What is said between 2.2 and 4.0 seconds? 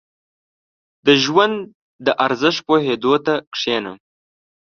ارزښت پوهېدو ته کښېنه.